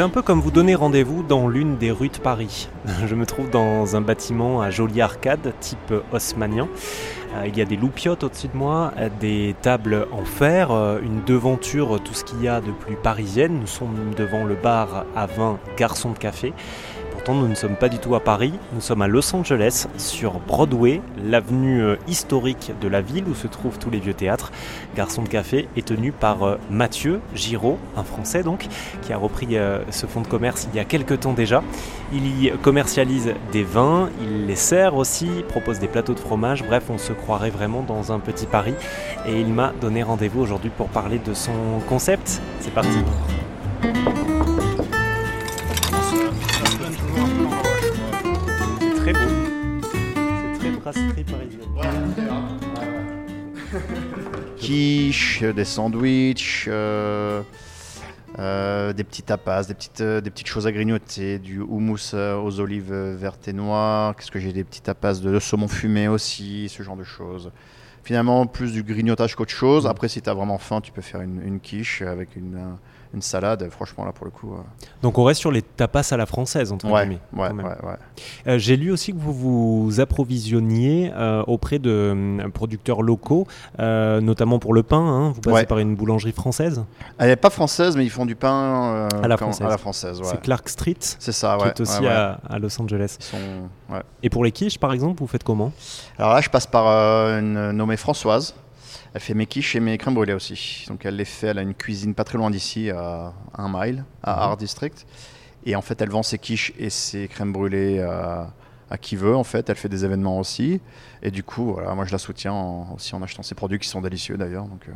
C'est 0.00 0.04
un 0.04 0.08
peu 0.08 0.22
comme 0.22 0.40
vous 0.40 0.50
donner 0.50 0.74
rendez-vous 0.74 1.22
dans 1.22 1.46
l'une 1.46 1.76
des 1.76 1.90
rues 1.90 2.08
de 2.08 2.16
Paris. 2.16 2.70
Je 3.06 3.14
me 3.14 3.26
trouve 3.26 3.50
dans 3.50 3.96
un 3.96 4.00
bâtiment 4.00 4.62
à 4.62 4.70
jolie 4.70 5.02
arcade, 5.02 5.52
type 5.60 5.92
haussmannien. 6.10 6.70
Euh, 7.34 7.46
il 7.46 7.58
y 7.58 7.60
a 7.60 7.66
des 7.66 7.76
loupiottes 7.76 8.24
au-dessus 8.24 8.48
de 8.48 8.56
moi, 8.56 8.94
des 9.20 9.54
tables 9.60 10.06
en 10.10 10.24
fer, 10.24 10.70
euh, 10.70 11.00
une 11.02 11.22
devanture, 11.24 12.02
tout 12.02 12.14
ce 12.14 12.24
qu'il 12.24 12.42
y 12.42 12.48
a 12.48 12.62
de 12.62 12.70
plus 12.70 12.96
parisienne. 12.96 13.58
Nous 13.60 13.66
sommes 13.66 14.14
devant 14.16 14.46
le 14.46 14.54
bar 14.54 15.04
à 15.14 15.26
vin 15.26 15.58
Garçon 15.76 16.12
de 16.12 16.18
Café 16.18 16.54
nous 17.28 17.48
ne 17.48 17.54
sommes 17.54 17.76
pas 17.76 17.88
du 17.88 17.98
tout 17.98 18.14
à 18.14 18.20
Paris, 18.20 18.52
nous 18.72 18.80
sommes 18.80 19.02
à 19.02 19.08
Los 19.08 19.34
Angeles, 19.34 19.86
sur 19.98 20.40
Broadway, 20.40 21.00
l'avenue 21.22 21.82
euh, 21.82 21.96
historique 22.08 22.72
de 22.80 22.88
la 22.88 23.00
ville 23.00 23.24
où 23.28 23.34
se 23.34 23.46
trouvent 23.46 23.78
tous 23.78 23.90
les 23.90 24.00
vieux 24.00 24.14
théâtres. 24.14 24.50
Garçon 24.96 25.22
de 25.22 25.28
café 25.28 25.68
est 25.76 25.86
tenu 25.86 26.12
par 26.12 26.42
euh, 26.42 26.56
Mathieu 26.70 27.20
Giraud, 27.34 27.78
un 27.96 28.02
Français 28.02 28.42
donc, 28.42 28.66
qui 29.02 29.12
a 29.12 29.16
repris 29.16 29.46
euh, 29.52 29.80
ce 29.90 30.06
fonds 30.06 30.22
de 30.22 30.26
commerce 30.26 30.66
il 30.72 30.76
y 30.76 30.80
a 30.80 30.84
quelques 30.84 31.20
temps 31.20 31.32
déjà. 31.32 31.62
Il 32.12 32.42
y 32.42 32.50
commercialise 32.62 33.34
des 33.52 33.62
vins, 33.62 34.08
il 34.20 34.46
les 34.46 34.56
sert 34.56 34.96
aussi, 34.96 35.28
propose 35.48 35.78
des 35.78 35.88
plateaux 35.88 36.14
de 36.14 36.20
fromage, 36.20 36.64
bref, 36.64 36.84
on 36.90 36.98
se 36.98 37.12
croirait 37.12 37.50
vraiment 37.50 37.82
dans 37.82 38.12
un 38.12 38.18
petit 38.18 38.46
Paris. 38.46 38.74
Et 39.28 39.40
il 39.40 39.48
m'a 39.48 39.72
donné 39.80 40.02
rendez-vous 40.02 40.40
aujourd'hui 40.40 40.70
pour 40.76 40.88
parler 40.88 41.18
de 41.18 41.34
son 41.34 41.52
concept. 41.88 42.40
C'est 42.60 42.72
parti. 42.72 42.98
Quiche, 54.56 55.42
des 55.42 55.64
sandwichs, 55.64 56.66
euh, 56.68 57.42
euh, 58.38 58.92
des 58.92 59.04
petits 59.04 59.22
tapas, 59.22 59.64
des 59.64 59.74
petites, 59.74 60.00
euh, 60.00 60.20
des 60.20 60.30
petites 60.30 60.46
choses 60.46 60.66
à 60.66 60.72
grignoter, 60.72 61.38
du 61.38 61.60
houmous 61.60 62.14
aux 62.14 62.60
olives 62.60 62.92
vertes 62.92 63.48
et 63.48 63.52
noires. 63.52 64.16
Qu'est-ce 64.16 64.30
que 64.30 64.38
j'ai 64.38 64.52
Des 64.52 64.64
petits 64.64 64.82
tapas 64.82 65.14
de, 65.20 65.38
saumon 65.38 65.68
fumé 65.68 66.08
aussi, 66.08 66.68
ce 66.68 66.82
genre 66.82 66.96
de 66.96 67.04
choses. 67.04 67.50
Finalement, 68.04 68.46
plus 68.46 68.72
du 68.72 68.82
grignotage 68.82 69.34
qu'autre 69.34 69.52
chose. 69.52 69.86
Après, 69.86 70.08
si 70.08 70.22
tu 70.22 70.30
as 70.30 70.34
vraiment 70.34 70.58
faim, 70.58 70.80
tu 70.80 70.92
peux 70.92 71.02
faire 71.02 71.20
une, 71.20 71.42
une 71.44 71.60
quiche 71.60 72.02
avec 72.02 72.36
une 72.36 72.58
une 73.12 73.22
salade, 73.22 73.68
franchement 73.70 74.04
là 74.04 74.12
pour 74.12 74.24
le 74.24 74.30
coup. 74.30 74.52
Euh. 74.52 74.62
Donc 75.02 75.18
on 75.18 75.24
reste 75.24 75.40
sur 75.40 75.50
les 75.50 75.62
tapas 75.62 76.08
à 76.12 76.16
la 76.16 76.26
française 76.26 76.70
entre 76.72 76.86
ouais, 76.86 77.02
guillemets. 77.02 77.20
Ouais, 77.32 77.50
ouais. 77.50 77.96
Euh, 78.46 78.58
j'ai 78.58 78.76
lu 78.76 78.92
aussi 78.92 79.12
que 79.12 79.18
vous 79.18 79.32
vous 79.32 80.00
approvisionniez 80.00 81.12
euh, 81.14 81.42
auprès 81.46 81.78
de 81.78 82.38
producteurs 82.54 83.02
locaux, 83.02 83.46
notamment 83.78 84.58
pour 84.58 84.74
le 84.74 84.82
pain. 84.82 85.00
Hein. 85.00 85.32
vous 85.34 85.40
passez 85.40 85.66
par 85.66 85.78
une 85.78 85.96
boulangerie 85.96 86.32
française? 86.32 86.84
Elle 87.18 87.28
n'est 87.28 87.36
pas 87.36 87.50
française, 87.50 87.96
mais 87.96 88.04
ils 88.04 88.10
font 88.10 88.26
du 88.26 88.36
pain 88.36 89.08
à 89.22 89.28
la 89.28 89.36
française. 89.36 89.66
À 89.66 89.70
la 89.70 89.78
française 89.78 90.20
C'est 90.24 90.40
Clark 90.40 90.68
Street. 90.68 90.96
C'est 91.00 91.32
ça, 91.32 91.56
ouais. 91.56 91.62
Qui 91.62 91.68
est 91.68 91.80
aussi 91.80 92.06
à, 92.06 92.58
Los 92.58 92.80
Angeles. 92.80 93.18
Et 94.22 94.30
pour 94.30 94.44
les 94.44 94.52
quiches, 94.52 94.78
par 94.78 94.92
exemple, 94.92 95.18
vous 95.20 95.26
faites 95.26 95.44
comment? 95.44 95.72
Alors 96.18 96.34
là, 96.34 96.40
je 96.40 96.48
passe 96.48 96.66
par 96.66 96.86
une 96.86 97.72
nommée 97.90 97.96
Françoise. 97.96 98.54
Elle 99.14 99.20
fait 99.20 99.34
mes 99.34 99.46
quiches 99.46 99.74
et 99.74 99.80
mes 99.80 99.98
crèmes 99.98 100.14
brûlées 100.14 100.32
aussi. 100.32 100.84
Donc 100.88 101.04
elle 101.04 101.16
les 101.16 101.24
fait, 101.24 101.48
elle 101.48 101.58
a 101.58 101.62
une 101.62 101.74
cuisine 101.74 102.14
pas 102.14 102.22
très 102.22 102.38
loin 102.38 102.50
d'ici, 102.50 102.88
à 102.90 103.32
un 103.58 103.68
mile, 103.68 104.04
à 104.22 104.34
mhm. 104.34 104.42
Art 104.42 104.56
District. 104.56 105.06
Et 105.66 105.74
en 105.74 105.82
fait, 105.82 106.00
elle 106.00 106.10
vend 106.10 106.22
ses 106.22 106.38
quiches 106.38 106.72
et 106.78 106.90
ses 106.90 107.26
crèmes 107.26 107.52
brûlées 107.52 108.00
à, 108.00 108.98
qui 108.98 109.16
veut. 109.16 109.34
En 109.34 109.44
fait, 109.44 109.68
elle 109.68 109.76
fait 109.76 109.88
des 109.88 110.04
événements 110.04 110.38
aussi. 110.38 110.80
Et 111.22 111.32
du 111.32 111.42
coup, 111.42 111.72
voilà, 111.74 111.94
moi 111.94 112.04
je 112.04 112.12
la 112.12 112.18
soutiens 112.18 112.86
aussi 112.94 113.14
en 113.14 113.22
achetant 113.22 113.42
ses 113.42 113.56
produits 113.56 113.78
qui 113.80 113.88
sont 113.88 114.00
délicieux 114.00 114.36
d'ailleurs. 114.36 114.66
Donc 114.66 114.88
euh, 114.88 114.92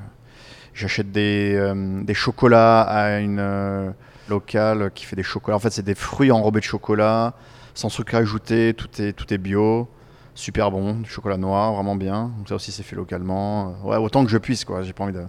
j'achète 0.73 1.11
des, 1.11 1.55
euh, 1.57 2.03
des, 2.03 2.15
chocolats 2.15 2.83
à 2.83 3.19
une 3.19 3.41
euh, 3.41 3.91
locale 4.29 4.93
qui 4.95 5.05
fait 5.05 5.17
des 5.17 5.23
chocolats. 5.25 5.57
En 5.57 5.61
fait, 5.61 5.71
c'est 5.71 5.85
des 5.85 5.97
fruits 5.97 6.31
enrobés 6.31 6.61
de 6.61 6.65
chocolat, 6.65 7.35
sans 7.75 7.89
sucre 7.89 8.15
ajouté. 8.15 8.75
Tout 8.75 9.03
est 9.03 9.13
tout 9.13 9.33
est 9.35 9.39
bio 9.39 9.89
super 10.35 10.71
bon, 10.71 10.95
du 10.95 11.09
chocolat 11.09 11.37
noir, 11.37 11.73
vraiment 11.75 11.97
bien. 11.97 12.33
Donc 12.37 12.49
ça 12.49 12.55
aussi 12.57 12.73
c'est 12.73 12.83
fait 12.83 12.97
localement. 12.97 13.69
Euh, 13.85 13.89
ouais, 13.89 13.97
autant 13.97 14.25
que 14.25 14.31
je 14.31 14.39
puisse 14.39 14.65
quoi. 14.65 14.83
J'ai 14.83 14.93
pas 14.93 15.05
envie 15.05 15.13
de 15.13 15.25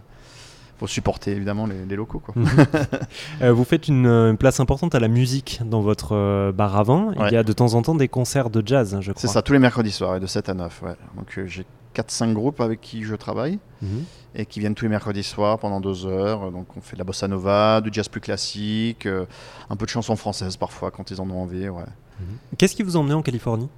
faut 0.78 0.88
supporter 0.88 1.32
évidemment 1.32 1.68
les, 1.68 1.96
locaux. 1.96 2.20
Quoi. 2.20 2.34
Mhm. 2.36 2.50
Euh, 3.42 3.54
vous 3.54 3.64
faites 3.64 3.88
une, 3.88 4.36
place 4.38 4.60
importante 4.60 4.94
à 4.94 5.00
la 5.00 5.08
musique 5.08 5.62
dans 5.66 5.80
votre 5.80 6.14
euh, 6.14 6.52
bar 6.52 6.76
à 6.76 6.84
vin. 6.84 7.14
Il 7.28 7.34
y 7.34 7.38
a 7.38 7.44
de 7.44 7.54
temps 7.54 7.76
en 7.76 7.82
temps 7.82 7.96
des 7.96 8.10
concerts 8.10 8.50
de 8.50 8.62
jazz, 8.66 8.98
je 9.00 9.12
crois. 9.12 9.22
C'est 9.22 9.28
ça, 9.28 9.42
tous 9.42 9.54
les 9.54 9.60
mercredis 9.60 9.92
soirs, 9.92 10.20
de 10.20 10.28
7 10.28 10.50
à 10.50 10.54
9. 10.54 10.82
Ouais. 10.82 10.96
Donc 11.16 11.40
j'ai 11.46 11.66
4-5 11.96 12.34
groupes 12.34 12.60
avec 12.60 12.82
qui 12.82 13.04
je 13.04 13.16
travaille 13.16 13.60
mhm. 13.82 14.04
et 14.36 14.46
qui 14.46 14.60
viennent 14.60 14.76
tous 14.76 14.84
les 14.84 14.90
mercredis 14.90 15.24
soirs 15.24 15.60
pendant 15.60 15.80
2 15.80 16.06
heures. 16.08 16.52
Donc 16.52 16.68
on 16.76 16.82
fait 16.82 16.96
de 16.96 17.00
la 17.00 17.06
bossa 17.06 17.28
nova, 17.30 17.80
du 17.80 17.90
jazz 17.94 18.10
plus 18.10 18.22
classique, 18.22 19.08
un 19.70 19.76
peu 19.78 19.86
de 19.86 19.92
chansons 19.92 20.18
françaises 20.18 20.58
parfois 20.58 20.92
quand 20.92 21.10
ils 21.10 21.22
en 21.22 21.30
ont 21.30 21.42
envie. 21.42 21.70
Ouais. 21.70 21.84
Mhm. 22.20 22.38
Qu'est-ce 22.58 22.76
qui 22.76 22.84
vous 22.84 22.98
a 22.98 23.00
emmené 23.00 23.14
en 23.14 23.22
Californie? 23.22 23.70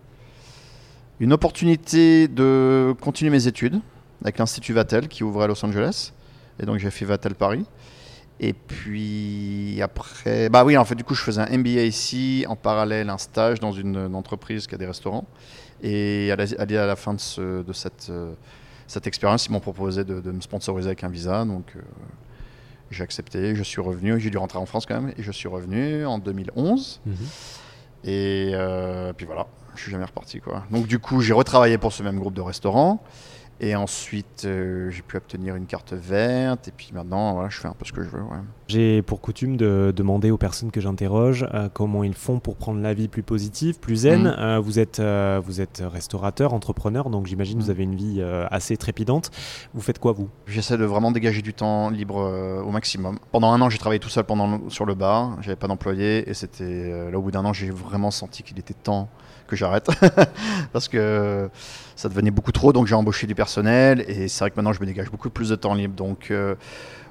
Une 1.19 1.33
opportunité 1.33 2.28
de 2.28 2.95
continuer 3.01 3.31
mes 3.31 3.47
études 3.47 3.79
avec 4.22 4.38
l'Institut 4.38 4.73
Vatel 4.73 5.07
qui 5.07 5.23
ouvrait 5.23 5.45
à 5.45 5.47
Los 5.47 5.63
Angeles. 5.66 6.13
Et 6.59 6.66
donc 6.66 6.78
j'ai 6.78 6.91
fait 6.91 7.05
Vatel 7.05 7.35
Paris. 7.35 7.66
Et 8.39 8.53
puis 8.53 9.81
après, 9.81 10.50
bah 10.50 10.63
oui, 10.63 10.78
en 10.78 10.85
fait, 10.85 10.94
du 10.94 11.03
coup, 11.03 11.16
je 11.16 11.22
faisais 11.22 11.41
un 11.41 11.57
MBA 11.57 11.83
ici, 11.83 12.45
en 12.47 12.55
parallèle 12.55 13.09
un 13.09 13.17
stage 13.17 13.59
dans 13.59 13.72
une, 13.72 14.16
entreprise 14.16 14.67
qui 14.67 14.75
a 14.75 14.78
des 14.78 14.85
restaurants. 14.85 15.25
Et 15.81 16.31
à 16.31 16.35
la, 16.35 16.45
à 16.83 16.85
la 16.85 16.95
fin 16.95 17.16
de, 17.16 17.63
de 17.63 17.73
cette, 17.73 18.07
euh, 18.09 18.34
cette 18.85 19.07
expérience, 19.07 19.47
ils 19.47 19.51
m'ont 19.51 19.59
proposé 19.59 20.03
de, 20.03 20.31
me 20.31 20.41
sponsoriser 20.41 20.89
avec 20.89 21.03
un 21.03 21.09
visa. 21.09 21.45
Donc 21.45 21.73
euh, 21.75 21.81
j'ai 22.91 23.03
accepté, 23.03 23.55
je 23.55 23.63
suis 23.63 23.81
revenu. 23.81 24.19
J'ai 24.19 24.29
dû 24.29 24.38
rentrer 24.38 24.59
en 24.59 24.67
France 24.67 24.85
quand 24.85 25.01
même. 25.01 25.13
Et 25.17 25.23
je 25.23 25.31
suis 25.31 25.47
revenu 25.47 26.05
en 26.05 26.19
2011. 26.19 27.01
Mhm. 27.05 27.16
Et 28.03 28.51
euh, 28.53 29.13
puis 29.13 29.25
voilà 29.25 29.47
je 29.78 29.84
suis 29.84 29.92
jamais 29.92 30.06
reparti 30.06 30.40
quoi. 30.40 30.64
Donc 30.72 30.88
du 30.88 31.00
coup, 31.00 31.22
j'ai 31.22 31.34
retravaillé 31.34 31.78
pour 31.78 31.94
ce 31.94 32.04
même 32.04 32.20
groupe 32.20 32.34
de 32.34 32.42
restaurants. 32.42 33.04
Et 33.59 33.75
ensuite, 33.75 34.44
euh, 34.45 34.91
j'ai 34.91 35.01
pu 35.01 35.18
obtenir 35.18 35.56
une 35.56 35.66
carte 35.66 35.94
verte. 35.94 36.68
Et 36.68 36.72
puis 36.72 36.91
maintenant, 36.94 37.34
voilà, 37.34 37.50
je 37.50 37.57
fais 37.57 37.68
un 37.68 37.73
peu 37.73 37.85
ce 37.85 37.91
que 37.91 38.03
je 38.03 38.09
veux. 38.09 38.22
J'ai 38.68 39.01
pour 39.01 39.19
coutume 39.19 39.57
de 39.57 39.91
demander 39.95 40.29
aux 40.29 40.38
personnes 40.38 40.69
que 40.69 40.79
j'interroge 40.79 41.47
euh, 41.53 41.67
comment 41.73 42.03
ils 42.03 42.13
font 42.13 42.40
pour 42.40 42.56
prendre 42.56 42.81
la 42.81 42.94
vie 42.94 43.07
plus 43.07 43.23
positive, 43.23 43.79
plus 43.79 43.96
zen. 43.96 44.23
Mm. 44.23 44.35
Euh, 44.38 44.59
vous, 44.59 44.79
êtes, 44.79 45.01
vous 45.01 45.62
êtes 45.62 45.81
restaurateur, 45.84 46.53
entrepreneur, 46.53 47.09
donc 47.09 47.25
j'imagine 47.25 47.57
que 47.57 47.63
vous 47.63 47.69
mm. 47.69 47.72
avez 47.72 47.84
une 47.84 47.96
vie 47.96 48.22
assez 48.51 48.78
trépidante. 48.78 49.31
Vous 49.73 49.81
faites 49.81 50.00
quoi, 50.00 50.12
vous? 50.12 50.29
J'essaie 50.46 50.78
de 50.78 50.85
vraiment 50.85 51.12
dégager 51.12 51.41
du 51.41 51.53
temps 51.53 51.90
libre 51.90 52.62
au 52.63 52.72
maximum. 52.72 53.17
Pendant 53.31 53.51
un 53.51 53.62
an, 53.62 53.69
j'ai 53.69 53.79
travaillé 53.79 54.00
tout 54.00 54.09
seul 54.09 54.25
pendant, 54.25 54.69
sur 54.69 54.85
le 54.85 54.94
bar. 54.94 55.38
J'avais 55.41 55.56
pas 55.56 55.67
d'employé. 55.67 56.29
Et 56.29 56.34
c'était 56.34 57.09
là, 57.09 57.17
au 57.17 57.22
bout 57.22 57.31
d'un 57.31 57.46
an, 57.46 57.53
j'ai 57.53 57.72
vraiment 57.72 58.12
senti 58.12 58.44
qu'il 58.44 58.59
était 58.59 58.73
temps 58.75 59.09
que 59.47 59.56
j'arrête 59.56 59.90
parce 60.73 60.88
que 60.88 61.50
ça 61.96 62.09
devenait 62.09 62.31
beaucoup 62.31 62.51
trop. 62.51 62.73
Donc 62.73 62.85
j'ai 62.85 62.96
embauché 62.96 63.25
du 63.25 63.34
personnel 63.34 63.47
et 64.08 64.28
c'est 64.28 64.40
vrai 64.40 64.52
que 64.52 64.56
maintenant 64.56 64.74
je 64.74 64.81
me 64.81 64.85
dégage 64.85 65.09
beaucoup 65.09 65.30
plus 65.30 65.50
de 65.50 65.56
temps 65.56 65.74
libre. 65.74 65.96
Donc 65.96 66.31
euh, 66.31 66.56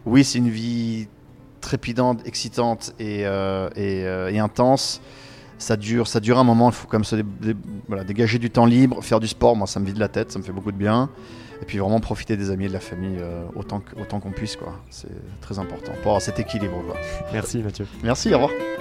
oui, 0.04 0.24
c'est 0.24 0.38
une 0.38 0.50
vie 0.50 1.08
trépidante, 1.60 2.26
excitante 2.26 2.94
et, 2.98 3.26
euh, 3.26 3.68
euh, 3.76 4.28
et, 4.28 4.38
intense. 4.38 5.00
Ça 5.58 5.76
dure, 5.76 6.06
ça 6.06 6.20
dure 6.20 6.38
un 6.38 6.44
moment. 6.44 6.68
Il 6.68 6.74
faut 6.74 6.86
comme 6.86 7.04
se 7.04 7.16
voilà, 7.88 8.04
dégager 8.04 8.38
du 8.38 8.50
temps 8.50 8.66
libre, 8.66 9.02
faire 9.02 9.20
du 9.20 9.28
sport. 9.28 9.56
Moi, 9.56 9.66
ça 9.66 9.80
me 9.80 9.86
vide 9.86 9.98
la 9.98 10.08
tête, 10.08 10.30
ça 10.30 10.38
me 10.38 10.44
fait 10.44 10.52
beaucoup 10.52 10.72
de 10.72 10.76
bien. 10.76 11.08
Et 11.62 11.64
puis 11.64 11.78
vraiment 11.78 12.00
profiter 12.00 12.36
des 12.36 12.50
amis 12.50 12.66
et 12.66 12.68
de 12.68 12.74
la 12.74 12.80
famille 12.80 13.18
autant 13.54 13.80
qu'on 14.20 14.30
puisse. 14.30 14.58
C'est 14.90 15.08
très 15.40 15.58
important 15.58 15.92
pour 16.02 16.08
avoir 16.08 16.20
cet 16.20 16.38
équilibre. 16.38 16.74
Merci 17.32 17.62
Mathieu. 17.62 17.86
Merci, 18.02 18.34
au 18.34 18.38
revoir. 18.38 18.75